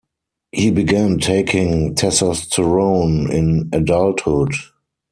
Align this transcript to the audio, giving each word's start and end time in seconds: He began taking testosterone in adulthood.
He 0.51 0.71
began 0.71 1.19
taking 1.19 1.93
testosterone 1.93 3.29
in 3.29 3.69
adulthood. 3.71 4.55